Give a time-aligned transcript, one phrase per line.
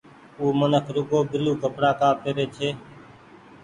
[0.39, 2.69] او منک رڳو بيلو ڪپڙآ ڪآ پيري ڇي۔